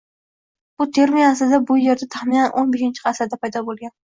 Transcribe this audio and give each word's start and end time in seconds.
Bu 0.81 0.87
termin 0.97 1.25
aslida 1.25 1.59
shu 1.67 1.77
yerda 1.83 2.09
taxminan 2.17 2.59
o‘n 2.63 2.73
beshinchi 2.79 3.05
asrda 3.13 3.41
paydo 3.47 3.65
bo'lgan 3.71 3.97